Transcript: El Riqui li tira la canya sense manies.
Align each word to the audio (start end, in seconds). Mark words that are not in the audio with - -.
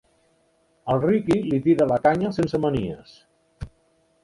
El 0.93 1.01
Riqui 1.03 1.37
li 1.51 1.59
tira 1.67 1.87
la 1.93 2.01
canya 2.07 2.33
sense 2.39 2.63
manies. 2.67 3.15